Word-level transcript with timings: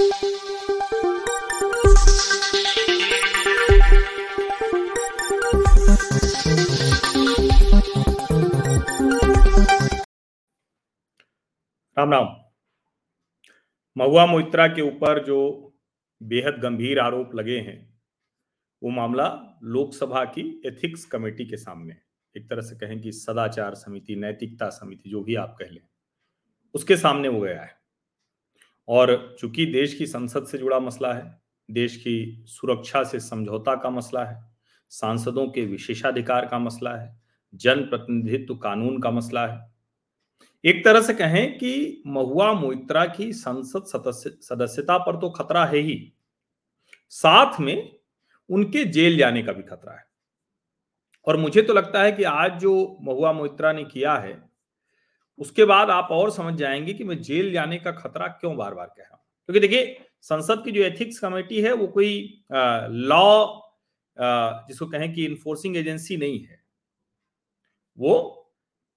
राम 0.00 0.08
राम। 0.08 0.16
महुआ 13.96 14.26
मोइत्रा 14.26 14.68
के 14.68 14.82
ऊपर 14.82 15.24
जो 15.24 15.72
बेहद 16.22 16.60
गंभीर 16.60 16.98
आरोप 16.98 17.34
लगे 17.34 17.58
हैं, 17.58 18.00
वो 18.82 18.90
मामला 18.90 19.58
लोकसभा 19.62 20.24
की 20.24 20.62
एथिक्स 20.66 21.04
कमेटी 21.04 21.46
के 21.46 21.56
सामने, 21.56 21.96
एक 22.36 22.50
तरह 22.50 22.62
से 22.62 22.76
कहें 22.76 23.00
कि 23.00 23.12
सदाचार 23.12 23.74
समिति, 23.74 24.16
नैतिकता 24.16 24.70
समिति, 24.70 25.10
जो 25.10 25.22
भी 25.22 25.34
आप 25.34 25.56
कह 25.58 25.70
लें, 25.70 25.82
उसके 26.74 26.96
सामने 26.96 27.28
वो 27.28 27.40
गया 27.40 27.62
है। 27.62 27.79
और 28.90 29.36
चूँकि 29.38 29.66
देश 29.66 29.94
की 29.94 30.06
संसद 30.06 30.46
से 30.46 30.58
जुड़ा 30.58 30.80
मसला 30.80 31.12
है, 31.12 31.40
देश 31.70 31.96
की 31.96 32.44
सुरक्षा 32.46 33.04
से 33.04 33.20
समझौता 33.20 33.74
का 33.74 33.90
मसला 33.90 34.24
है, 34.24 34.50
सांसदों 34.88 35.46
के 35.46 35.64
विशेषाधिकार 35.64 36.46
का 36.46 36.58
मसला 36.58 36.96
है 36.96 37.20
जन 37.54 37.80
प्रतिनिधित्व 37.80 38.54
कानून 38.54 39.00
का 39.00 39.10
मसला 39.10 39.46
है। 39.46 39.72
एक 40.64 40.84
तरह 40.84 41.00
से 41.00 41.14
कहें 41.14 41.58
कि 41.58 42.02
महुआ 42.06 42.52
मोइत्रा 42.52 43.06
की 43.06 43.32
संसद 43.32 43.84
सदस्य, 43.84 44.30
सदस्यता 44.30 44.98
पर 44.98 45.16
तो 45.16 45.30
खतरा 45.30 45.64
है 45.64 45.78
ही। 45.78 46.12
साथ 47.10 47.60
में 47.60 47.96
उनके 48.50 48.84
जेल 48.84 49.18
जाने 49.18 49.42
का 49.42 49.52
भी 49.52 49.62
खतरा 49.62 49.92
है। 49.92 50.04
और 51.26 51.36
मुझे 51.36 51.62
तो 51.62 51.74
लगता 51.74 52.02
है 52.02 52.12
कि 52.12 52.22
आज 52.22 52.60
जो 52.60 52.98
महुआ 53.02 53.32
मोइत्रा 53.32 53.72
ने 53.72 53.84
किया 53.84 54.14
है 54.14 54.49
उसके 55.40 55.64
बाद 55.64 55.90
आप 55.90 56.08
और 56.12 56.30
समझ 56.30 56.54
जाएँगे 56.54 56.92
कि 56.94 57.04
मैं 57.04 57.20
जेल 57.22 57.52
जाने 57.52 57.78
का 57.78 57.92
खतरा 57.92 58.26
क्यों 58.30 58.56
बार 58.56 58.74
बार 58.74 58.86
कह 58.86 59.02
रहा 59.02 59.14
हूँ। 59.14 59.22
क्योंकि 59.48 59.60
देखिए, 59.60 59.98
संसद 60.22 60.62
की 60.64 60.72
जो 60.72 60.82
एथिक्स 60.82 61.18
कमेटी 61.18 61.60
है, 61.60 61.72
वो 61.72 61.86
कोई 61.88 62.44
लॉ 62.52 63.46
जिसको 64.68 64.86
कहें 64.86 65.12
कि 65.14 65.24
इन्फोर्सिंग 65.26 65.76
एजेंसी 65.76 66.16
नहीं 66.16 66.40
है। 66.40 66.60
वो 67.98 68.14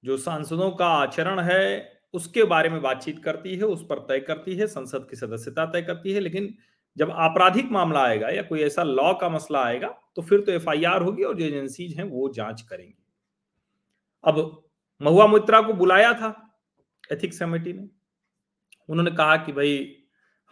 जो 0.04 0.18
सांसदों 0.18 0.70
का 0.72 0.88
आचरण 0.88 1.40
है, 1.40 1.92
उसके 2.14 2.44
बारे 2.44 2.70
में 2.70 2.82
बातचीत 2.82 3.24
करती 3.24 3.56
है, 3.56 3.64
उस 3.64 3.86
पर 3.90 4.00
तय 4.00 4.20
करती 4.20 4.56
है, 4.56 4.68
संसद 4.68 5.08
की 5.10 5.16
सदस्यता 5.16 5.66
तय 5.66 5.82
करती 5.82 6.14
है, 6.14 6.20
लेकिन 6.20 6.54
जब 6.98 7.12
आपराधिक 7.12 7.72
मामला 7.72 8.04
आएगा 8.04 8.30
या 8.30 8.42
कोई 8.42 8.62
ऐसा 8.64 8.84
लॉ 8.84 9.14
का 9.14 9.30
मसला 9.30 9.64
आएगा 9.64 9.88
तो 10.16 10.22
फिर 10.22 10.42
तो 10.42 10.52
एफआईआर 10.52 11.02
होगी 11.02 11.24
और 11.24 11.36
जो 11.36 11.46
एजेंसीज 11.46 11.96
हैं, 11.98 12.04
वो 12.04 12.30
जाँच 12.34 12.62
करेंगी। 12.62 12.96
अब 14.24 14.64
महुआ 15.02 15.28
मित्रा 15.28 15.62
को 15.62 15.74
बुलाया 15.74 16.14
था 16.14 16.30
एथिक्स 17.12 17.40
कमेटी 17.40 17.74
ने। 17.74 17.88
उन्होंने 18.90 19.12
कहा 19.12 19.36
कि 19.38 19.52
भाई, 19.52 19.96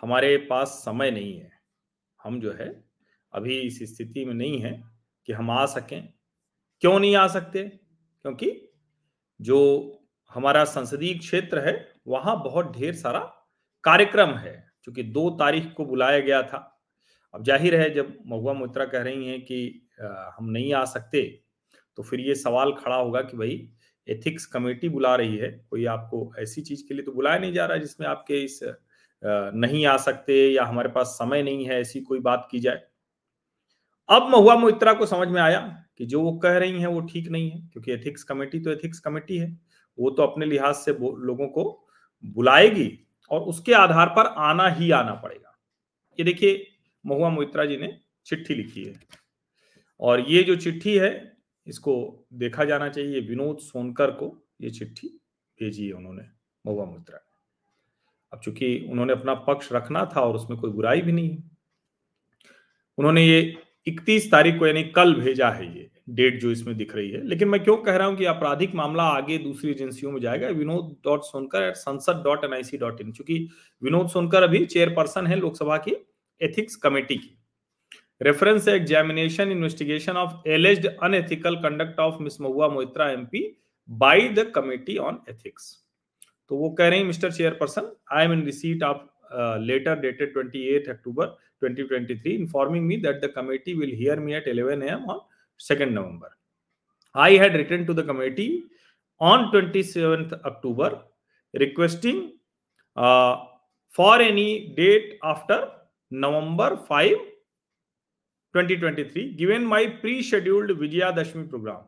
हमारे 0.04 0.36
पास 0.50 0.70
समय 0.86 1.12
नहीं 1.12 1.34
है। 1.40 1.52
हम 2.20 2.40
जो 2.42 2.52
है, 2.54 2.70
अभी 3.34 3.60
इस 3.60 3.80
स्थिति 3.94 4.26
में 4.26 4.34
नहीं 4.34 4.60
है 4.62 4.72
कि 5.28 5.34
हम 5.34 5.52
आ 5.52 5.66
सकें। 5.68 6.02
क्यों 6.84 7.00
नहीं 7.00 7.16
आ 7.16 7.28
सकते? 7.28 7.64
क्योंकि 7.64 8.52
जो 9.40 9.60
हमारा 10.32 10.64
संसदीय 10.66 11.14
क्षेत्र 11.16 11.60
है, 11.60 11.74
वहाँ 12.08 12.36
बहुत 12.44 12.72
ढेर 12.78 12.94
सारा 12.96 13.20
कार्यक्रम 13.84 14.36
है 14.38 14.54
क्योंकि 14.84 15.04
दो 15.06 15.30
तारीख 15.40 15.74
को 15.78 15.86
बुलाया 15.86 16.20
गया 16.20 16.42
था। 16.44 16.68
अब 17.34 17.44
ज़ाहिर 17.44 17.76
है, 17.76 17.90
जब 17.90 18.18
महुआ 18.28 18.54
मोत्रा 18.54 18.86
कह 18.86 19.02
रही 19.02 19.28
हैं 19.28 19.42
कि 19.42 19.88
हम 20.02 20.50
नहीं 20.50 20.74
आ 20.74 20.84
सकते 20.88 21.22
तो 21.98 22.04
फिर 22.04 22.20
ये 22.20 22.36
सवाल 22.36 22.72
खड़ा 22.74 22.96
होगा 22.96 23.22
कि 23.22 23.38
भाई 23.38 23.58
एथिक्स 24.08 24.46
कमेटी 24.46 24.90
बुला 24.90 25.16
रही 25.16 25.38
है। 25.38 25.50
कोई 25.70 25.86
आपको 25.88 26.32
ऐसी 26.40 26.62
चीज़ 26.62 26.88
के 26.88 26.94
लिए 26.94 27.04
तो 27.04 27.12
बुलाया 27.12 27.40
नहीं 27.40 27.54
जा 27.54 27.66
रहा 27.66 27.78
है 27.78 27.82
जिसमें 27.82 28.08
आपके 28.08 28.44
इस 28.44 28.60
नहीं 29.24 29.86
आ 29.86 29.96
सकते 30.00 30.36
या 30.48 30.64
हमारे 30.66 30.90
पास 30.90 31.08
समय 31.16 31.44
नहीं 31.44 31.66
है, 31.66 31.80
ऐसी 31.82 32.02
कोई 32.02 32.20
बात 32.20 32.48
की 32.52 32.60
जाए। 32.60 32.82
अब 34.10 34.30
महुआ 34.30 34.56
मोइत्रा 34.56 34.94
को 34.94 35.06
समझ 35.06 35.28
में 35.28 35.40
आया 35.42 35.60
कि 35.98 36.06
जो 36.06 36.22
वो 36.22 36.32
कह 36.38 36.58
रही 36.58 36.80
हैं 36.80 36.88
वो 36.88 37.02
ठीक 37.04 37.30
नहीं 37.30 37.50
है, 37.52 37.60
क्योंकि 37.64 37.92
एथिक्स 37.92 38.24
कमेटी 38.24 38.60
तो 38.60 38.72
एथिक्स 38.72 39.00
कमेटी 39.00 39.38
है। 39.38 39.52
वो 39.98 40.10
तो 40.10 40.24
अपने 40.24 40.46
लिहाज 40.46 40.76
से 40.76 40.92
लोगों 40.92 41.48
को 41.48 41.64
बुलाएगी 42.24 42.90
और 43.32 43.42
उसके 43.42 43.74
आधार 43.74 44.08
पर 44.08 44.26
आना 44.40 44.68
ही 44.70 44.92
आना 44.92 45.14
पड़ेगा। 45.14 45.58
ये 46.20 46.24
देखिए, 46.26 46.68
महुआ 47.06 47.30
मोइत्रा 47.30 47.66
जी 47.66 47.78
ने 47.78 47.98
चिट्ठी 48.26 48.56
लिखी 48.56 48.84
है। 48.84 48.94
और 50.00 50.20
ये 50.22 50.44
जो 50.44 50.56
चिट्ठी 50.56 50.98
है 50.98 51.12
इसको 51.68 51.94
देखा 52.36 52.66
जाना 52.66 52.90
चाहिए 52.90 53.20
विनोद 53.22 53.58
सोनकर 53.60 54.12
को, 54.12 54.36
ये 54.62 54.70
चिट्ठी 54.70 55.08
भेजी 55.60 55.88
है 55.88 55.94
उन्होंने, 55.94 56.24
महुआ 56.66 56.86
मोइत्रा 56.86 57.20
अब 58.32 58.40
चूँकि 58.40 58.88
उन्होंने 58.92 59.14
अपना 59.14 59.34
पक्ष 59.44 59.72
रखना 59.74 60.06
था 60.16 60.22
और 60.22 60.36
उसमें 60.36 60.60
कोई 60.60 60.72
बुराई 60.72 61.02
भी 61.02 61.12
नहीं, 61.12 61.38
उन्होंने 62.98 63.26
ये 63.26 63.42
इकतीस 63.88 64.32
तारीख 64.32 64.58
को 64.60 64.68
यानी 64.68 64.84
कल 64.86 65.14
भेजा 65.16 65.50
है 65.50 65.66
ये 65.68 65.90
डेट 66.10 66.40
जो 66.42 66.52
इसमें 66.52 66.76
दिख 66.78 66.96
रही 66.96 67.10
है। 67.12 67.22
लेकिन 67.24 67.48
मैं 67.48 67.64
क्यों 67.64 67.76
कह 67.78 67.96
रहा 67.96 68.08
हूँ 68.08 68.16
कि 68.18 68.26
आपराधिक 68.26 68.74
मामला 68.76 69.04
आगे 69.10 69.38
दूसरी 69.38 69.72
एजेंसियों 69.72 70.12
में 70.12 70.20
जाएगा, 70.22 70.48
Vinod 70.50 70.96
dot 71.06 71.24
Sonkar 71.24 71.64
at 71.64 71.76
Sansad 71.76 72.22
dot 72.26 72.44
N 72.44 72.54
I 72.54 72.64
C 72.64 72.78
dot 72.78 73.02
in 73.02 73.12
चूँकि 73.12 73.48
विनोद 73.82 74.10
सोनकर 74.10 74.44
अभी 74.44 74.66
चेयरपर्सन 74.66 75.28
है 75.28 75.36
लोकसभा 75.36 75.78
की 75.78 75.96
एथिक्स 76.42 76.76
कमेटी 76.76 77.16
की। 77.16 77.38
Reference 78.22 78.68
examination 78.68 79.52
investigation 79.52 80.18
of 80.18 80.50
alleged 80.50 80.88
unethical 80.88 81.56
conduct 81.62 82.00
of 82.00 82.22
miss 82.24 82.40
Mahua 82.42 82.68
Moitra 82.70 83.10
MP 83.12 83.44
by 83.90 84.28
the 84.30 84.52
committee 84.56 84.98
on 85.06 85.20
ethics 85.30 85.72
तो 86.52 86.56
वो 86.58 86.70
कह 86.80 86.88
रहे 86.88 87.00
हैं 87.00 87.06
mister 87.06 87.32
chairperson 87.32 87.92
I 88.12 88.26
am 88.26 88.34
in 88.34 88.44
receipt 88.46 88.84
of 88.84 89.00
letter 89.62 90.00
dated 90.00 90.38
28 90.38 90.90
October 90.90 91.28
2023 91.64 92.28
informing 92.28 92.86
me 92.88 92.98
that 93.06 93.22
the 93.24 93.32
committee 93.36 93.74
will 93.74 93.96
hear 93.96 94.20
me 94.20 94.34
at 94.34 94.50
11 94.50 94.84
AM 94.84 95.10
on 95.12 95.20
2nd 95.60 95.92
November 95.92 96.36
I 97.16 97.38
had 97.38 97.56
written 97.56 97.86
to 97.86 97.94
the 97.94 98.06
committee 98.08 98.48
on 99.22 99.50
27th 99.56 100.34
October 100.46 100.98
requesting 101.54 102.22
for 103.96 104.22
any 104.22 104.50
date 104.78 105.20
after 105.26 105.70
November 106.12 106.76
five 106.90 107.28
2023, 108.55 109.35
given 109.35 109.65
my 109.65 109.87
pre-scheduled 109.87 110.71
Vijayadashmi 110.71 111.49
program. 111.51 111.81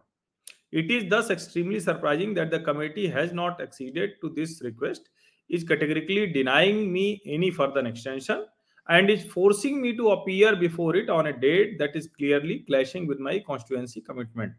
It 0.70 0.90
is 0.90 1.08
thus 1.08 1.30
extremely 1.30 1.80
surprising 1.80 2.34
that 2.34 2.50
the 2.50 2.60
committee 2.60 3.08
has 3.08 3.32
not 3.32 3.60
acceded 3.60 4.20
to 4.20 4.28
this 4.28 4.60
request, 4.62 5.08
is 5.48 5.64
categorically 5.64 6.26
denying 6.30 6.92
me 6.92 7.22
any 7.24 7.50
further 7.50 7.86
extension 7.86 8.44
and 8.88 9.08
is 9.08 9.24
forcing 9.24 9.80
me 9.80 9.96
to 9.96 10.10
appear 10.10 10.56
before 10.56 10.94
it 10.96 11.08
on 11.08 11.28
a 11.28 11.32
date 11.32 11.78
that 11.78 11.96
is 11.96 12.08
clearly 12.18 12.64
clashing 12.68 13.06
with 13.06 13.18
my 13.18 13.38
constituency 13.38 14.00
commitment. 14.00 14.52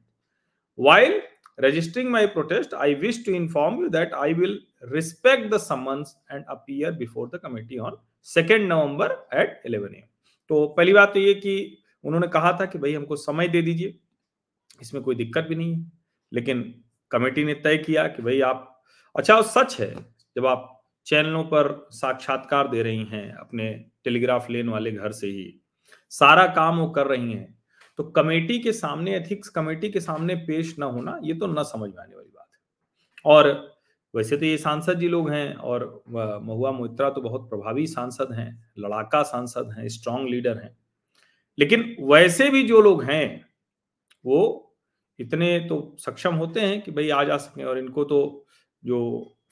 While 0.75 1.22
registering 1.62 2.09
my 2.09 2.25
protest, 2.25 2.73
I 2.73 2.94
wish 2.95 3.23
to 3.23 3.34
inform 3.34 3.78
you 3.79 3.90
that 3.91 4.13
I 4.13 4.34
will 4.34 4.57
respect 4.90 5.50
the 5.51 5.59
summons 5.59 6.16
and 6.29 6.45
appear 6.50 6.91
before 6.91 7.28
the 7.28 7.40
committee 7.40 7.79
on 7.79 7.97
2nd 8.23 8.67
November 8.67 9.17
at 9.31 9.62
11 9.66 9.95
am. 9.95 10.03
तो 10.50 10.66
पहली 10.78 10.94
बात 10.94 11.13
तो 11.13 11.19
ये 11.19 11.34
कि 11.34 11.78
उन्होंने 12.04 12.28
कहा 12.28 12.53
था 12.53 12.66
कि, 12.66 12.78
भाई, 12.78 12.94
हमको 12.94 13.16
समय 13.16 13.48
दे 13.48 13.62
दीजिए, 13.62 13.98
इसमें 14.82 15.03
कोई 15.03 15.15
दिक्कत 15.15 15.44
भी 15.44 15.54
नहीं 15.54 15.75
है। 15.76 15.92
लेकिन 16.32 16.82
कमेटी 17.10 17.44
ने 17.44 17.54
तय 17.54 17.76
किया 17.78 18.06
कि, 18.09 18.22
भाई, 18.22 18.41
आप 18.41 18.82
अच्छा 19.16 19.41
सच 19.42 19.81
है, 19.81 19.94
जब 20.37 20.47
आप 20.47 20.70
चैनलों 21.06 21.44
पर 21.44 21.88
साक्षात्कार 21.91 22.69
दे 22.69 22.82
रही 22.82 23.04
हैं, 23.04 23.32
अपने 23.32 23.72
टेलीग्राफ 24.04 24.50
लेन 24.50 24.69
वाले 24.69 24.92
घर 24.92 25.12
से 25.12 25.26
ही, 25.26 25.60
सारा 26.10 26.47
काम 26.47 26.78
वो 26.78 26.88
कर 26.91 27.06
रही 27.06 27.32
हैं 27.32 27.59
तो 27.98 28.04
कमेटी 28.04 28.59
के 28.59 28.72
सामने, 28.72 29.16
एथिक्स 29.16 29.48
कमेटी 29.48 29.88
के 29.91 30.00
सामने 30.00 30.34
पेश 30.34 30.78
ना 30.78 30.86
होना, 30.86 31.19
ये 31.22 31.34
तो 31.34 31.47
न 31.47 31.62
समझ 31.62 31.91
में 31.91 32.03
आने 32.03 32.16
वाली 32.16 32.28
बात 32.28 32.48
है। 32.54 33.32
और 33.32 33.75
वैसे 34.15 34.36
तो 34.36 34.47
ये 34.47 34.56
सांसद 34.59 34.98
जी 34.98 35.09
लोग 35.09 35.31
हैं, 35.31 35.54
और 35.54 36.04
महुआ 36.09 36.72
मोहित्रा 36.72 37.10
तो 37.10 37.21
बहुत 37.21 37.48
प्रभावी 37.50 37.86
सांसद 37.86 38.32
हैं, 38.32 38.72
लड़ाका 38.78 39.22
सांसद 39.22 39.74
हैं 39.78 39.89
स्ट्रांग 39.89 40.28
लीडर 40.28 40.59
हैं। 40.59 40.77
लेकिन 41.59 41.97
वैसे 42.01 42.51
भी 42.51 42.62
जो 42.62 42.80
लोग 42.80 43.04
हैं, 43.04 43.47
वो 44.24 44.77
इतने 45.18 45.59
तो 45.60 45.97
सक्षम 46.01 46.34
होते 46.34 46.60
हैं 46.60 46.83
कि 46.83 46.91
भाई 46.91 47.10
आ 47.10 47.24
जा 47.24 47.36
सकें 47.36 47.65
और 47.65 47.78
इनको 47.78 48.04
तो 48.04 48.47
जो 48.84 49.01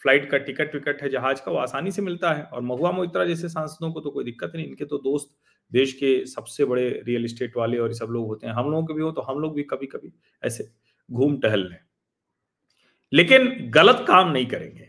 फ़्लाइट 0.02 0.30
का 0.30 0.38
टिकट 0.38 0.74
विकट 0.74 1.02
है, 1.02 1.08
जहाज़ 1.08 1.42
का, 1.42 1.52
वो 1.52 1.58
आसानी 1.58 1.90
से 1.90 2.02
मिलता 2.02 2.32
है। 2.32 2.42
और 2.42 2.60
महुआ 2.60 2.92
मोइत्रा 2.92 3.24
जैसे 3.24 3.48
सांसदों 3.48 3.92
को 3.92 4.00
तो 4.00 4.10
कोई 4.10 4.24
दिक्कत 4.24 4.52
नहीं, 4.54 4.66
इनके 4.66 4.84
तो 4.84 4.98
दोस्त 4.98 5.36
देश 5.72 5.92
के 5.92 6.26
सबसे 6.26 6.64
बड़े 6.64 7.02
रियल 7.06 7.24
इस्टेट 7.24 7.56
वाले 7.56 7.78
और 7.78 7.92
सब 7.92 8.06
लोग 8.10 8.26
होते 8.26 8.46
हैं। 8.46 8.54
हम 8.54 8.70
लोगों 8.70 8.86
के 8.86 8.94
भी 8.94 9.02
हो 9.02 9.12
तो 9.12 9.22
हम 9.22 9.38
लोग 9.40 9.54
भी 9.54 9.62
कभी 9.62 9.86
कभी 9.86 10.12
ऐसे 10.44 10.70
घूम 11.10 11.36
टहल 11.36 11.60
लें। 11.60 11.78
लेकिन 13.12 13.70
गलत 13.70 14.04
काम 14.08 14.30
नहीं 14.30 14.46
करेंगे। 14.46 14.88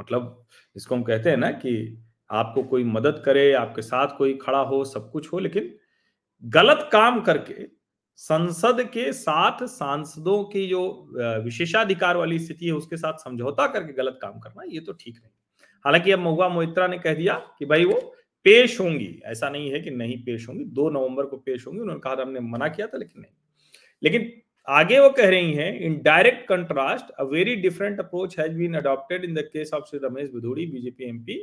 मतलब 0.00 0.46
इसको 0.76 0.94
हम 0.94 1.02
कहते 1.02 1.30
हैं 1.30 1.36
ना 1.36 1.50
कि 1.50 2.04
आपको 2.30 2.62
कोई 2.62 2.84
मदद 2.84 3.22
करे, 3.26 3.52
आपके 3.52 3.82
साथ 3.82 4.18
कोई 4.18 4.34
खड़ा 4.34 4.58
हो, 4.58 4.84
सब 4.84 5.10
कुछ 5.10 5.32
हो, 5.32 5.38
लेकिन 5.38 5.76
गलत 6.42 6.88
काम 6.92 7.20
करके 7.20 7.66
संसद 8.18 8.80
के 8.92 9.12
साथ 9.12 9.64
सांसदों 9.68 10.42
की 10.44 10.66
जो 10.68 10.82
विशेषाधिकार 11.44 12.16
वाली 12.16 12.38
स्थिति 12.38 12.66
है, 12.66 12.72
उसके 12.72 12.96
साथ 12.96 13.18
समझौता 13.18 13.66
करके 13.66 13.92
गलत 13.92 14.18
काम 14.22 14.38
करना, 14.40 14.62
ये 14.66 14.80
तो 14.80 14.92
ठीक 14.92 15.14
नहीं 15.14 15.30
हालाँकि 15.84 16.12
अब 16.12 16.18
महुआ 16.18 16.48
मोहित्रा 16.48 16.86
ने 16.86 16.98
कह 16.98 17.14
दिया 17.14 17.34
कि 17.58 17.66
भाई 17.66 17.84
वो 17.84 18.00
पेश 18.46 18.78
होंगी, 18.80 19.20
ऐसा 19.24 19.48
नहीं 19.50 19.70
है 19.72 19.80
कि 19.80 19.90
नहीं 19.90 20.16
पेश 20.24 20.48
होंगी, 20.48 20.64
दो 20.64 20.88
नवंबर 20.90 21.26
को 21.26 21.36
पेश 21.38 21.66
होंगी, 21.66 21.80
उन्होंने 21.80 22.00
कहा 22.00 22.22
हमने 22.22 22.40
मना 22.42 22.68
किया 22.68 22.86
था, 22.86 22.98
लेकिन 22.98 23.20
नहीं। 23.20 23.32
लेकिन 24.02 24.32
आगे 24.68 24.98
वो 24.98 25.08
कह 25.10 25.28
रही 25.30 25.52
हैं 25.54 25.78
in 25.80 26.00
direct 26.02 26.46
contrast 26.48 27.10
a 27.10 27.24
very 27.24 27.54
different 27.56 28.00
approach 28.00 28.38
has 28.38 28.52
been 28.52 28.74
adopted 28.74 29.24
in 29.24 29.34
the 29.34 29.48
case 29.52 29.70
of 29.74 29.84
Shri 29.90 30.00
Ramesh 30.04 30.30
Bidhuri 30.30 30.66
BJP 30.66 31.08
MP 31.08 31.38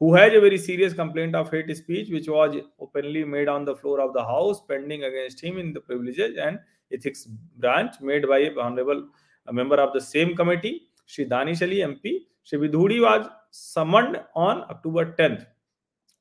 who 0.00 0.14
has 0.14 0.32
a 0.34 0.40
very 0.40 0.58
serious 0.58 0.92
complaint 0.94 1.34
of 1.34 1.50
hate 1.50 1.74
speech 1.76 2.10
which 2.10 2.28
was 2.28 2.56
openly 2.80 3.24
made 3.24 3.48
on 3.48 3.64
the 3.64 3.76
floor 3.76 4.00
of 4.00 4.12
the 4.14 4.24
house 4.24 4.62
pending 4.66 5.04
against 5.04 5.40
him 5.40 5.58
in 5.58 5.72
the 5.72 5.80
privileges 5.80 6.36
and 6.38 6.58
ethics 6.92 7.26
branch 7.58 8.00
made 8.00 8.26
by 8.28 8.38
a 8.38 8.58
honorable 8.58 9.06
a 9.46 9.52
member 9.52 9.76
of 9.76 9.92
the 9.92 10.00
same 10.00 10.34
committee 10.34 10.82
Shri 11.06 11.24
Danish 11.26 11.60
MP 11.60 12.26
Shri 12.42 12.58
Vidhudi 12.58 13.00
was 13.00 13.28
summoned 13.50 14.20
on 14.34 14.62
October 14.70 15.14
10th 15.18 15.46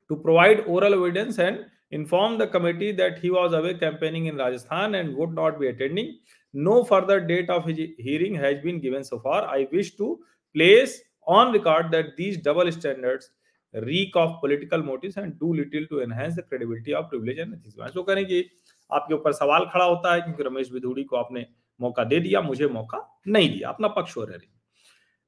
to 0.10 0.16
provide 0.16 0.62
oral 0.62 0.94
evidence 0.94 1.38
and 1.38 1.66
inform 1.92 2.38
the 2.38 2.48
committee 2.48 2.92
that 2.92 3.20
he 3.20 3.30
was 3.30 3.54
away 3.54 3.74
campaigning 3.76 4.26
in 4.26 4.38
Rajasthan 4.38 4.96
and 4.96 5.16
would 5.16 5.34
not 5.34 5.60
be 5.60 5.68
attending. 5.68 6.20
No 6.54 6.84
further 6.84 7.20
date 7.20 7.50
of 7.50 7.66
his 7.66 7.78
hearing 7.98 8.36
has 8.36 8.62
been 8.64 8.80
given 8.80 9.04
so 9.04 9.20
far. 9.20 9.44
I 9.44 9.68
wish 9.72 9.96
to 9.98 10.20
place 10.56 11.02
on 11.28 11.54
record 11.54 11.92
that 11.92 12.18
these 12.18 12.38
double 12.38 12.72
standards 12.72 13.30
reek 13.74 14.16
of 14.16 14.40
political 14.42 14.84
motives 14.84 15.18
and 15.18 15.40
do 15.40 15.54
little 15.54 15.86
to 15.88 16.02
enhance 16.02 16.36
the 16.36 16.44
credibility 16.44 16.94
of 16.94 17.10
privilege 17.10 17.40
and 17.40 17.54
ethics. 17.54 17.94
so 17.94 18.04
करें 18.04 18.26
कि 18.26 18.50
आपके 18.92 19.14
ऊपर 19.14 19.32
सवाल 19.32 19.66
खड़ा 19.74 19.86
होता 19.86 20.14
है 20.14 20.22
क्योंकि 20.22 20.44
रमेश 20.44 20.72
बिधूड़ी 20.72 21.04
को 21.04 21.16
आपने 21.16 21.46
मौका 21.82 22.04
दे 22.04 22.20
दिया 22.20 22.42
मुझे 22.42 22.68
मौका 22.68 23.22
नहीं 23.28 23.50
दिया 23.50 23.70
अपना 23.70 23.88
पक्ष 23.88 24.18
हो 24.18 24.24
रही 24.24 24.50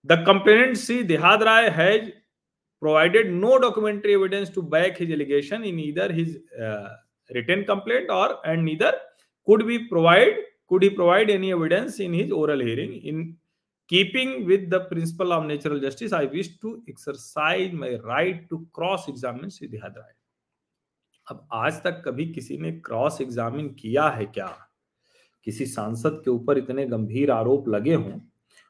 the 0.06 0.24
complainant 0.28 0.78
C 0.78 1.04
Dehadrai 1.44 1.70
has 1.70 2.10
provided 2.82 3.28
no 3.32 3.60
documentary 3.60 4.14
evidence 4.16 4.50
to 4.50 4.62
back 4.62 4.98
his 4.98 5.12
allegation 5.12 5.64
in 5.64 5.80
either 5.80 6.12
his 6.12 6.38
uh, 6.60 6.90
written 7.36 7.64
complaint 7.66 8.10
or 8.10 8.38
and 8.44 8.66
neither 8.66 8.94
could 9.48 9.66
be 9.68 9.78
provide 9.92 10.40
could 10.68 10.84
he 10.84 10.90
provide 10.90 11.30
any 11.30 11.52
evidence 11.52 12.00
in 12.00 12.14
his 12.14 12.32
oral 12.32 12.60
hearing 12.60 12.96
in 13.12 13.38
keeping 13.92 14.46
with 14.46 14.70
the 14.70 14.80
principle 14.80 15.34
of 15.34 15.46
natural 15.46 15.80
justice, 15.80 16.14
i 16.14 16.26
wish 16.26 16.60
to 16.60 16.84
exercise 16.88 17.74
my 17.74 18.00
right 18.00 18.50
to 18.50 18.66
cross 18.80 19.08
examine 19.08 19.50
Siddharth 19.50 19.98
Rai 19.98 20.14
अब 21.30 21.48
आज 21.54 21.74
तक 21.74 22.04
कभी 22.06 22.34
किसी 22.34 22.58
ने 22.58 22.72
cross 22.72 23.22
examine 23.22 23.70
किया 23.70 24.10
है 24.10 24.26
क्या? 24.26 24.58
किसी 25.44 25.66
सांसद 25.66 26.22
के 26.26 26.32
ऊपर 26.32 26.58
इतने 26.58 26.86
गंभीर 26.86 27.32
आरोप 27.32 27.68
लगे 27.68 27.94
हों 27.94 28.20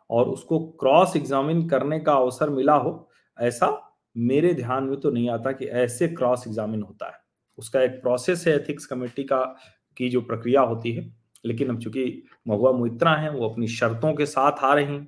और 0.10 0.26
उसको 0.26 0.60
क्रॉस 0.60 1.16
एग्जामिन 1.16 1.70
करने 1.70 2.00
का 2.00 2.14
अवसर 2.14 2.50
मिला 2.50 2.74
हो? 2.74 3.10
ऐसा 3.40 3.98
मेरे 4.18 4.54
ध्यान 4.54 4.84
में 4.84 5.00
तो 5.00 5.12
नहीं 5.12 5.30
आता 5.30 5.52
कि 5.52 5.66
ऐसे 5.66 6.08
क्रॉस 6.08 6.48
एग्जामिन 6.48 6.82
होता 6.82 7.06
है। 7.06 7.20
उसका 7.58 7.82
एक 7.82 7.92
प्रोसेस 7.92 8.48
है 8.48 8.56
एथिक्स 8.56 8.86
कमेटी 8.86 9.24
का, 9.24 9.58
की 9.98 10.10
जो 10.10 10.22
प्रक्रिया 10.22 10.62
होती 10.62 10.92
है। 10.92 11.21
लेकिन 11.46 11.70
अब 11.70 11.80
चूँकि 11.82 12.24
महुआ 12.48 12.72
मोइत्रा 12.72 13.14
है, 13.16 13.30
वो 13.32 13.50
अपनी 13.50 13.68
शर्तों 13.70 14.14
के 14.14 14.26
साथ 14.26 14.64
आ 14.64 14.74
रही 14.74 15.00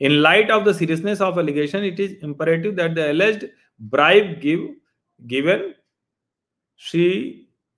in 0.00 0.12
light 0.12 0.50
of 0.50 0.64
the 0.64 0.72
seriousness 0.76 1.20
of 1.20 1.38
allegation 1.40 1.84
it 1.84 2.00
is 2.00 2.24
imperative 2.24 2.72
that 2.74 2.92
the 2.92 2.98
alleged 2.98 3.46
bribe 3.80 4.38
give 4.42 4.68
given 5.22 5.72
Shri 6.82 7.08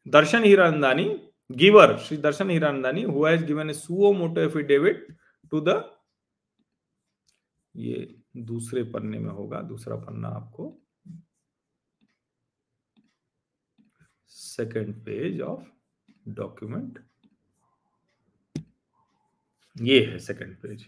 Darshan 0.07 0.45
Hiranandani 0.45 1.05
giver 1.51 1.97
Shri 1.99 2.17
Darshan 2.19 2.51
Hiranandani 2.51 3.03
who 3.05 3.25
has 3.25 3.45
given 3.45 3.71
a 3.71 3.73
suo 3.75 4.13
moto 4.13 4.41
affidavit 4.41 5.07
to 5.53 5.61
the 5.61 5.83
ये 7.75 8.07
दूसरे 8.37 8.83
पन्ने 8.85 9.19
में 9.19 9.31
होगा, 9.31 9.61
दूसरा 9.63 9.97
पन्ना 9.97 10.29
आपको। 10.29 10.77
Second 14.31 14.95
page 15.05 15.41
of 15.43 15.65
document 16.31 16.99
ये 19.81 20.01
है 20.05 20.19
second 20.19 20.57
page 20.63 20.85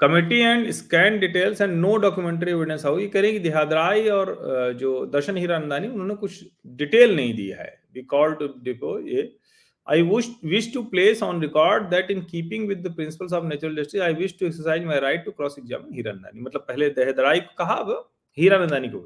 committee 0.00 0.38
and 0.38 0.70
scan 0.70 1.18
details 1.20 1.60
and 1.60 1.72
no 1.76 1.96
documentary 2.02 2.50
evidence 2.50 2.84
how 2.84 2.98
ये 2.98 3.06
करेंगे 3.14 3.38
देहादराई 3.46 4.08
और 4.08 4.36
जो 4.80 5.04
दर्शन 5.12 5.36
हीरानंदानी 5.36 5.88
उन्होंने 5.88 6.14
कुछ 6.16 6.44
डिटेल 6.82 7.16
नहीं 7.16 7.34
दिया 7.34 7.56
है 7.62 7.76
we 7.94 8.02
called 8.04 8.38
to 8.38 8.54
depot 8.62 9.04
A. 9.08 9.32
I 9.86 10.02
wish, 10.02 10.28
wish 10.42 10.66
to 10.72 10.84
place 10.84 11.22
on 11.22 11.40
record 11.40 11.90
that 11.90 12.10
in 12.10 12.24
keeping 12.24 12.66
with 12.66 12.82
the 12.82 12.90
principles 12.90 13.32
of 13.32 13.44
natural 13.44 13.74
justice, 13.74 14.00
I 14.00 14.12
wish 14.12 14.34
to 14.34 14.46
exercise 14.46 14.84
my 14.84 15.00
right 15.00 15.24
to 15.24 15.32
cross 15.32 15.56
examine 15.58 15.94
Hiranandani 15.94 16.40
मतलब 16.40 16.64
पहले 16.68 16.88
दहेदराई 16.98 17.40
को 17.40 17.54
कहा 17.58 17.74
अब 17.74 18.10
हीरानंदानी 18.38 18.88
को 18.88 18.98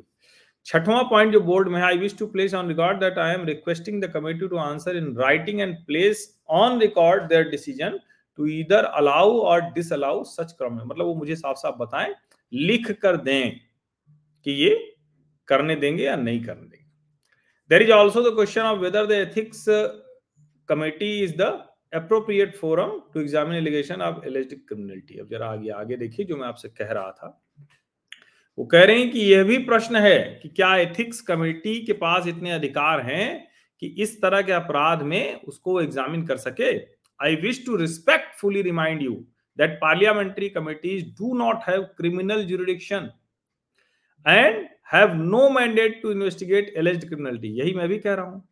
छठवां 0.67 1.03
पॉइंट 1.11 1.33
जो 1.33 1.41
board 1.41 1.69
में 1.69 1.81
I 1.83 1.99
wish 1.99 2.17
to 2.19 2.27
place 2.27 2.55
on 2.55 2.69
record 2.69 3.01
that 3.01 3.19
I 3.19 3.35
am 3.35 3.45
requesting 3.47 4.03
the 4.03 4.11
committee 4.15 4.49
to 4.49 4.57
answer 4.57 4.97
in 4.97 5.15
writing 5.19 5.61
and 5.61 5.77
place 5.87 6.27
on 6.51 6.81
record 6.81 7.23
their 7.29 7.49
decision 7.49 7.99
to 8.39 8.47
इधर 8.47 8.85
अलाउ 8.85 9.39
और 9.41 9.61
डिसअलाउ 9.73 10.23
सच 10.25 10.53
क्रम 10.53 10.77
में। 10.77 10.85
मतलब 10.85 11.05
वो 11.07 11.15
मुझे 11.15 11.37
साफ़ 11.37 11.57
साफ़ 11.57 11.77
बताएँ 11.79 12.15
लिख 12.53 12.91
कर 13.03 13.17
दें 13.17 13.59
कि 14.47 14.53
ये 14.65 14.95
करने 15.49 15.77
देंगे 15.77 16.05
या 16.05 16.17
नहीं 16.17 16.45
करने 16.45 16.69
देंगे। 16.69 16.91
There 17.71 17.83
is 17.83 17.93
also 17.93 18.31
the 18.31 18.35
question 18.35 18.63
of 18.63 18.79
whether 18.79 19.13
ethics 19.15 19.69
uh, 19.69 19.89
committee 20.69 21.23
is 21.23 21.33
the 21.35 21.51
appropriate 21.93 22.55
forum 22.57 22.91
to 23.13 23.21
examine 23.21 23.57
allegation 23.57 24.01
of 24.01 24.19
alleged 24.29 24.61
criminality. 24.69 25.19
अब 25.21 25.29
जरा 25.31 25.47
आगे 25.47 25.71
आगे 25.71 25.97
देखिए 25.97 26.27
जो 26.27 26.37
मैं 26.37 26.47
आपसे 26.49 26.69
कह 26.69 26.93
रहा 26.93 27.11
था। 27.13 27.42
वो 28.59 28.65
कह 28.65 28.85
रहे 28.85 28.99
हैं 28.99 29.11
कि 29.11 29.21
यह 29.21 29.45
भी 29.45 29.59
प्रश्न 29.59 29.97
है 29.97 30.41
कि 30.43 30.49
क्या 30.49 30.77
एथिक्स 30.77 31.21
कमेटी 31.21 31.81
के 31.87 31.93
पास 31.93 32.27
इतने 32.27 32.51
अधिकार 32.51 33.01
हैं 33.01 33.49
कि 33.81 33.87
इस 33.87 34.21
तरह 34.23 34.43
के 34.43 34.53
अपराध 34.53 35.03
में 35.03 35.41
उसको 35.43 35.81
एग्जामिन 35.81 36.27
कर 36.27 36.37
सके? 36.37 36.77
I 37.25 37.37
wish 37.37 37.67
to 37.67 37.77
respectfully 37.77 38.63
remind 38.63 39.03
you 39.03 39.13
that 39.59 39.79
parliamentary 39.83 40.53
committees 40.57 41.03
do 41.21 41.35
not 41.39 41.57
have 41.69 41.83
criminal 42.01 42.45
jurisdiction 42.51 43.09
and 44.27 44.63
have 44.93 45.15
no 45.15 45.49
mandate 45.51 46.03
to 46.03 46.11
investigate 46.11 46.75
alleged 46.77 47.09
criminality 47.09 47.49
यही 47.49 47.75
मैं 47.75 47.89
भी 47.89 47.99
कह 47.99 48.15
रहा 48.15 48.25
हूँ। 48.25 48.49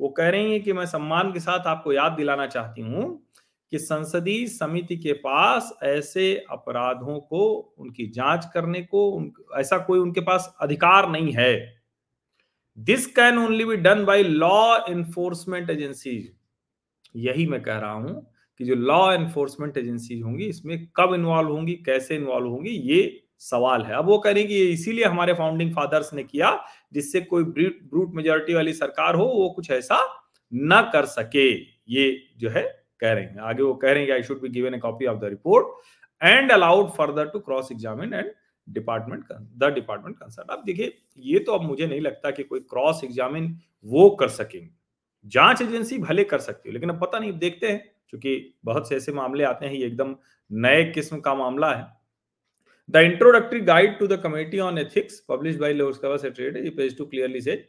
वो 0.00 0.08
कह 0.08 0.28
रही 0.28 0.52
है 0.52 0.60
कि 0.60 0.72
मैं 0.72 0.86
सम्मान 0.86 1.32
के 1.32 1.40
साथ 1.40 1.66
आपको 1.66 1.92
याद 1.92 2.12
दिलाना 2.12 2.46
चाहती 2.46 2.82
हूँ 2.82 3.26
कि 3.72 3.78
संसदीय 3.78 4.46
समिति 4.48 4.96
के 4.96 5.12
पास 5.14 5.72
ऐसे 5.84 6.34
अपराधों 6.50 7.18
को 7.20 7.46
उनकी 7.78 8.06
जाँच 8.06 8.44
करने 8.54 8.82
को 8.82 9.08
उन, 9.08 9.32
ऐसा 9.58 9.78
कोई 9.78 9.98
उनके 9.98 10.20
पास 10.20 10.54
अधिकार 10.60 11.08
नहीं 11.10 11.32
है। 11.32 11.54
This 12.78 13.06
can 13.08 13.38
only 13.38 13.64
be 13.64 13.76
done 13.78 14.04
by 14.04 14.22
law 14.22 14.76
enforcement 14.88 15.70
agencies 15.70 16.32
यही 17.16 17.46
मैं 17.46 17.62
कह 17.62 17.78
रहा 17.78 17.92
हूँ 17.92 18.26
कि 18.60 18.64
जो 18.64 18.74
लॉ 18.74 19.12
एनफोर्समेंट 19.12 19.76
एजेंसीज 19.78 20.22
होंगी 20.22 20.44
इसमें 20.44 20.86
कब 20.96 21.14
इन्वॉल्व 21.14 21.50
होंगी 21.50 21.74
कैसे 21.86 22.16
इन्वॉल्व 22.16 22.48
होंगी 22.48 22.70
ये 22.70 23.22
सवाल 23.40 23.82
है। 23.82 23.94
अब 23.94 24.06
वो 24.06 24.18
करें 24.18 24.46
कि 24.48 24.60
इसीलिए 24.64 25.04
हमारे 25.04 25.32
फाउंडिंग 25.34 25.74
फादर्स 25.74 26.12
ने 26.14 26.22
किया 26.24 26.58
जिससे 26.92 27.20
कोई 27.22 27.44
ब्रूट 27.44 28.14
मेजोरिटी 28.14 28.54
वाली 28.54 28.72
सरकार 28.72 29.14
हो 29.14 29.24
वो 29.26 29.48
कुछ 29.50 29.70
ऐसा 29.70 29.98
न 30.52 30.80
कर 30.92 31.04
सके। 31.06 31.50
ये 31.92 32.16
जो 32.38 32.50
है 32.50 32.64
कह 33.00 33.12
रहे 33.12 33.24
हैं 33.24 33.38
आगे 33.40 33.62
वो 33.62 33.74
कह 33.74 33.92
रहे 33.92 34.04
हैं 34.04 34.12
I 34.12 34.22
should 34.22 34.40
be 34.40 34.48
given 34.48 34.74
a 34.74 34.78
copy 34.78 35.06
of 35.06 35.18
the 35.18 35.24
report 35.24 36.24
and 36.24 36.52
allowed 36.52 36.90
further 36.90 37.28
to 37.28 37.38
cross 37.38 37.72
examine 37.72 38.14
and 38.14 38.30
department 38.68 39.24
the 39.32 39.72
department 39.74 40.16
concern 40.16 40.52
अब 40.52 40.62
देखिए 40.66 40.98
ये 41.32 41.38
तो 41.38 41.52
अब 41.52 41.62
मुझे 41.62 41.86
नहीं 41.86 42.00
लगता 42.00 42.30
कि 42.30 42.42
कोई 42.42 42.60
क्रॉस 42.60 43.00
एग्जामिन 43.04 43.58
वो 43.84 44.08
कर 44.20 44.28
सकेंगे। 44.28 44.70
जाँच 45.26 45.62
एजेंसी 45.62 45.98
भले 45.98 46.24
कर 46.24 46.38
सकती 46.38 46.68
है 46.68 46.72
लेकिन 46.72 46.90
अब 46.90 47.00
पता 47.00 47.18
नहीं 47.18 47.32
देखते 47.38 47.68
हैं 47.68 47.92
क्योंकि 48.08 48.54
बहुत 48.64 48.88
से 48.88 48.96
ऐसे 48.96 49.12
मामले 49.12 49.44
आते 49.44 49.66
हैं 49.66 49.72
ये 49.72 49.86
एकदम 49.86 50.16
नए 50.50 50.84
किस्म 50.92 51.20
का 51.20 51.34
मामला 51.34 51.74
है। 51.74 51.94
To 52.88 54.06
the 54.06 54.18
Committee 54.18 54.60
on 54.60 54.76
Ethics, 54.78 55.14
published 55.20 55.58
by 55.58 55.72
Lord 55.72 55.94
Skava 55.94 56.18
Secretary, 56.20 56.70
page 56.70 56.92
2 56.96 57.06
clearly 57.06 57.40
says 57.40 57.64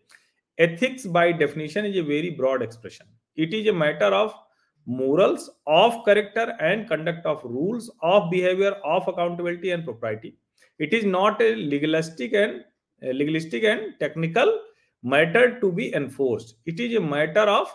ethics 0.58 1.08
by 1.08 1.32
definition 1.32 1.86
is 1.86 1.96
a 1.98 2.04
very 2.04 2.30
broad 2.30 2.62
expression. 2.62 3.08
It 3.36 3.52
is 3.52 3.68
a 3.68 3.74
matter 3.74 4.12
of 4.18 4.36
morals, 4.88 5.50
of 5.68 6.04
character 6.06 6.56
and 6.60 6.88
conduct 6.88 7.26
of 7.26 7.44
rules, 7.44 7.92
of 8.02 8.32
behavior, 8.32 8.72
of 8.86 9.08
accountability 9.08 9.72
and 9.72 9.84
propriety. 9.84 10.36
It 10.80 10.94
is 10.94 11.06
not 11.06 11.42
a 11.42 11.56
legalistic 11.56 12.34
and 12.34 12.64
uh, 13.02 13.12
legalistic 13.12 13.64
and 13.64 13.94
technical 14.00 14.62
matter 15.04 15.60
to 15.60 15.72
be 15.72 15.94
enforced. 15.94 16.56
It 16.66 16.80
is 16.80 16.96
a 16.96 17.02
matter 17.02 17.42
of 17.42 17.68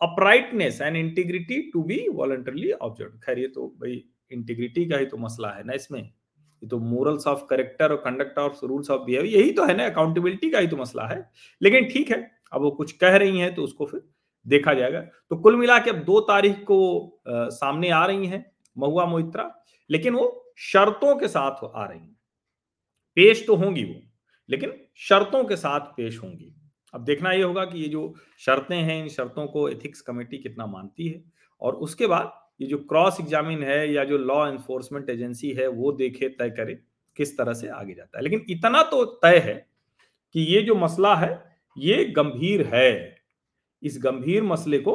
uprightness 0.00 0.80
and 0.80 0.96
integrity 0.96 1.70
to 1.72 1.84
be 1.84 2.08
voluntarily 2.12 2.74
observed. 2.80 3.24
खैर 3.24 3.38
ये 3.38 3.48
तो 3.54 3.66
भाई 3.80 4.04
integrity 4.30 4.84
का 4.88 4.96
ही 4.98 5.06
तो 5.06 5.16
मसला 5.16 5.50
है 5.56 5.64
ना 5.66 5.72
इसमें 5.72 6.00
ये 6.00 6.68
तो 6.68 6.78
मोरल्स 6.78 7.26
ऑफ़ 7.26 7.44
करेक्टर 7.50 7.92
और 7.92 7.96
conduct 8.04 8.38
of 8.38 8.64
rules 8.66 8.90
of 8.90 9.02
behaviour 9.06 9.40
यही 9.40 9.52
तो 9.52 9.64
है 9.66 9.76
ना 9.76 9.86
अकाउंटेबिलिटी 9.86 10.50
का 10.50 10.58
ही 10.58 10.66
तो 10.66 10.76
मसला 10.76 11.06
है 11.08 11.24
लेकिन 11.62 11.88
ठीक 11.92 12.10
है 12.10 12.20
अब 12.52 12.62
वो 12.62 12.70
कुछ 12.80 12.92
कह 13.02 13.16
रही 13.16 13.38
हैं 13.38 13.54
तो 13.54 13.62
उसको 13.64 13.86
फिर 13.86 14.02
देखा 14.46 14.74
जाएगा। 14.74 15.00
तो 15.00 15.36
कुल 15.36 15.56
मिला 15.56 15.78
के 15.78 15.90
अब 15.90 15.96
दो 15.96 16.20
तारीख 16.20 16.62
को 16.64 17.06
आ, 17.28 17.48
सामने 17.48 17.90
आ 17.90 18.04
रही 18.06 18.26
हैं 18.26 18.44
महुआ 18.76 19.06
मोहित्रा 19.06 19.50
लेकिन 19.90 20.14
वो 20.14 20.54
शर्तों 20.62 21.14
के 21.16 21.28
साथ 21.28 21.64
आ 21.64 21.84
रही 21.84 21.98
हैं। 21.98 22.16
पेश 23.16 23.46
तो 23.46 23.54
होंगी 23.56 23.84
वो 23.84 24.00
लेकिन 24.48 24.72
शर्तों 24.98 25.44
के 25.44 25.56
साथ 25.56 25.80
पेश 25.96 26.22
होंगी। 26.22 26.54
अब 26.94 27.04
देखना 27.04 27.32
ये 27.32 27.42
होगा 27.42 27.64
कि 27.64 27.78
ये 27.78 27.88
जो 27.88 28.14
शर्तें 28.38 28.76
हैं 28.76 29.02
इन 29.02 29.08
शर्तों 29.08 29.46
को 29.46 29.68
एथिक्स 29.68 30.00
कमेटी 30.00 30.38
कितना 30.38 30.66
मानती 30.66 31.08
है 31.08 31.22
और 31.62 31.74
उसके 31.76 32.06
बाद 32.06 32.32
ये 32.60 32.68
जो 32.68 32.78
क्रॉस 32.78 33.20
एग्जामिन 33.20 33.62
है 33.62 33.92
या 33.92 34.04
जो 34.04 34.18
लॉ 34.18 34.46
एनफोर्समेंट 34.48 35.10
एजेंसी 35.10 35.50
है 35.50 35.66
वो 35.68 35.92
देखे 35.92 36.28
तय 36.28 36.50
करे 36.50 36.74
किस 37.16 37.36
तरह 37.38 37.52
से 37.52 37.68
आगे 37.68 37.94
जाता 37.94 38.18
है। 38.18 38.24
लेकिन 38.24 38.44
इतना 38.50 38.82
तो 38.82 39.04
तय 39.04 39.38
है 39.38 39.54
कि 40.34 40.40
ये 40.54 40.62
जो 40.62 40.74
मसला 40.74 41.14
है 41.16 41.30
ये 41.76 42.04
गंभीर 42.04 42.66
है। 42.66 43.17
इस 43.82 43.98
गंभीर 44.02 44.42
मसले 44.42 44.78
को 44.78 44.94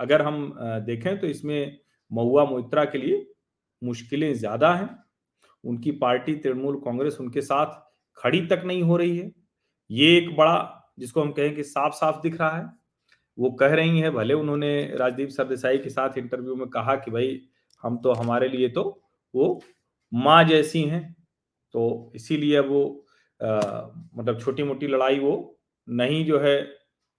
अगर 0.00 0.22
हम 0.22 0.54
देखें 0.86 1.18
तो 1.20 1.26
इसमें 1.26 1.78
महुआ 2.10 2.44
मोइत्रा 2.44 2.84
के 2.84 2.98
लिए 2.98 3.26
मुश्किलें 3.82 4.32
ज़्यादा 4.34 4.74
हैं। 4.74 4.88
उनकी 5.64 5.90
पार्टी 5.98 6.34
तृणमूल 6.36 6.76
कांग्रेस 6.84 7.16
उनके 7.20 7.42
साथ 7.42 7.80
खड़ी 8.18 8.40
तक 8.46 8.62
नहीं 8.66 8.82
हो 8.82 8.96
रही 8.96 9.16
है। 9.18 9.30
ये 9.90 10.16
एक 10.16 10.34
बड़ा 10.36 10.94
जिसको 10.98 11.20
हम 11.22 11.32
कहें 11.32 11.54
कि 11.54 11.62
साफ़ 11.64 11.94
साफ़ 11.94 12.20
दिख 12.22 12.38
रहा 12.40 12.56
है। 12.56 12.64
वो 13.38 13.50
कह 13.52 13.74
रही 13.74 14.00
है 14.00 14.10
भले 14.10 14.34
उन्होंने 14.34 14.72
राजदीप 14.96 15.28
सरदेसाई 15.28 15.78
के 15.78 15.90
साथ 15.90 16.18
इंटरव्यू 16.18 16.54
में 16.56 16.68
कहा 16.70 16.94
कि 16.96 17.10
भाई 17.10 17.40
हम 17.82 17.96
तो 17.98 18.12
हमारे 18.12 18.48
लिए 18.48 18.68
तो 18.68 18.82
वो 19.34 19.60
माँ 20.12 20.42
जैसी 20.44 20.82
हैं। 20.84 21.04
तो 21.74 22.12
इसीलिए 22.16 22.60
वो 22.60 22.82
आ, 23.40 23.60
मतलब 24.14 24.40
छोटी 24.40 24.62
मोटी 24.62 24.86
लड़ाई 24.86 25.18
वो 25.18 25.32
नहीं 25.88 26.24
जो 26.26 26.38
है 26.40 26.56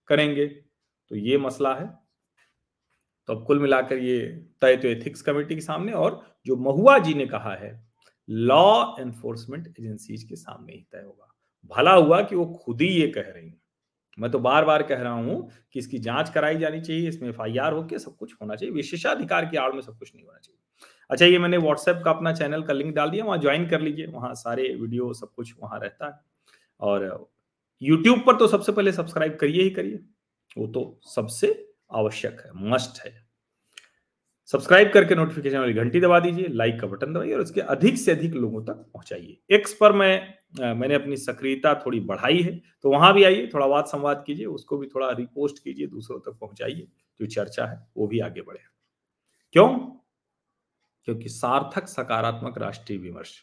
करेंगे। 0.09 0.45
तो 1.11 1.15
ये 1.15 1.37
मसला 1.37 1.73
है। 1.75 1.87
तो 3.29 3.33
अब 3.33 3.45
कुल 3.45 3.59
मिलाकर 3.59 3.97
ये 3.97 4.19
तय 4.61 4.75
तो 4.75 4.87
एथिक्स 4.87 5.21
कमेटी 5.21 5.55
के 5.55 5.61
सामने 5.61 5.91
और 5.91 6.21
जो 6.45 6.55
महुआ 6.55 6.97
जी 6.97 7.13
ने 7.13 7.25
कहा 7.25 7.53
है 7.55 7.71
लॉ 8.29 8.95
एनफोर्समेंट 8.99 9.67
एजेंसीज 9.69 10.23
के 10.23 10.35
सामने 10.35 10.73
ही 10.73 10.85
तय 10.91 11.03
होगा। 11.05 11.29
भला 11.71 11.93
हुआ 11.93 12.21
कि 12.21 12.35
वो 12.35 12.45
खुद 12.55 12.81
ही 12.81 12.87
ये 12.87 13.07
कह 13.07 13.21
रही 13.21 13.45
हैं। 13.45 13.61
मैं 14.17 14.29
तो 14.31 14.39
बार 14.39 14.65
बार 14.65 14.83
कह 14.83 15.01
रहा 15.01 15.13
हूँ 15.13 15.49
कि 15.73 15.79
इसकी 15.79 15.99
जाँच 15.99 16.29
कराई 16.29 16.57
जानी 16.57 16.81
चाहिए, 16.81 17.07
इसमें 17.09 17.29
एफ़ 17.29 17.41
आई 17.41 17.57
आर 17.57 17.73
होकर 17.73 17.97
सब 17.97 18.15
कुछ 18.15 18.33
होना 18.41 18.55
चाहिए, 18.55 18.73
विशेषाधिकार 18.75 19.45
की 19.45 19.57
आड़ 19.57 19.71
में 19.73 19.81
सब 19.81 19.97
कुछ 19.97 20.11
नहीं 20.15 20.25
होना 20.25 20.39
चाहिए। 20.39 20.59
अच्छा 21.09 21.25
ये 21.25 21.39
मैंने 21.39 21.57
व्हाट्सएप 21.57 22.01
का 22.05 22.11
अपना 22.11 22.33
चैनल 22.33 22.63
का 22.63 22.73
लिंक 22.73 22.93
डाल 22.95 23.09
दिया, 23.09 23.25
वहाँ 23.25 23.37
ज्वाइन 23.37 23.67
कर 23.69 23.81
लीजिए, 23.81 24.05
वहाँ 24.05 24.33
सारे 24.33 24.67
वीडियो 24.75 25.13
सब 25.13 25.33
कुछ 25.35 25.53
वहाँ 25.59 25.79
रहता 25.79 26.07
है। 26.07 26.19
और 26.79 27.29
यूट्यूब 27.81 28.19
पर 28.19 28.35
तो 28.35 28.47
सबसे 28.47 28.71
पहले 28.71 28.91
सब्सक्राइब 28.91 29.35
करिए 29.35 29.63
ही 29.63 29.69
करिए। 29.69 29.99
वो 30.57 30.67
तो 30.67 30.99
सबसे 31.05 31.47
आवश्यक 31.91 32.41
है 32.45 32.51
मस्ट 32.71 33.05
है। 33.05 33.11
सब्सक्राइब 34.49 34.91
करके 34.93 35.15
नोटिफिकेशन 35.15 35.57
वाली 35.57 35.73
घंटी 35.73 35.99
दबा 35.99 36.19
दीजिए 36.19 36.47
लाइक 36.47 36.79
का 36.79 36.87
बटन 36.87 37.13
दबाइए 37.13 37.33
और 37.33 37.41
इसके 37.41 37.61
अधिक 37.61 37.97
से 37.97 38.11
अधिक 38.11 38.33
लोगों 38.33 38.63
तक 38.65 38.73
पहुंचाइए। 38.93 39.37
एक्स 39.51 39.73
पर 39.73 39.93
मैं 39.93 40.13
आ, 40.61 40.73
मैंने 40.73 40.95
अपनी 40.95 41.17
सक्रियता 41.17 41.73
थोड़ी 41.75 41.99
बढ़ाई 41.99 42.41
है 42.41 42.51
तो 42.83 42.89
वहाँ 42.89 43.13
भी 43.13 43.23
आइए 43.23 43.47
थोड़ा 43.53 43.65
वाद 43.65 43.85
संवाद 43.85 44.23
कीजिए 44.27 44.45
उसको 44.45 44.77
भी 44.77 44.87
थोड़ा 44.87 45.09
रिपोस्ट 45.11 45.63
कीजिए 45.63 45.87
दूसरों 45.87 46.19
तक 46.19 46.37
पहुंचाइए 46.39 46.87
जो 47.19 47.25
चर्चा 47.27 47.65
है 47.65 47.77
वो 47.97 48.07
भी 48.07 48.19
आगे 48.19 48.41
बढ़े। 48.41 48.59
क्यों? 49.55 49.67
क्योंकि 51.07 51.29
सार्थक 51.29 51.87
सकारात्मक 51.87 52.57
राष्ट्रीय 52.57 52.99
विमर्श 52.99 53.35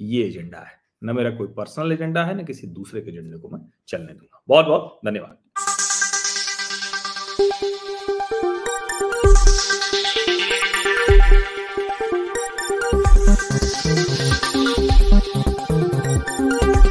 ये 0.00 0.24
एजेंडा 0.24 0.58
है। 0.58 0.80
न 1.04 1.16
मेरा 1.16 1.30
कोई 1.30 1.48
पर्सनल 1.48 1.92
एजेंडा 1.92 2.24
है 2.24 2.34
न 2.34 2.44
किसी 2.44 2.66
दूसरे 2.68 3.00
के 3.00 3.10
एजेंडे 3.10 3.38
को 3.38 3.48
मैं 3.48 3.60
चलने 3.88 4.12
दूँगा। 4.12 4.42
बहुत 4.48 4.66
बहुत 4.66 5.00
धन्यवाद। 5.06 5.38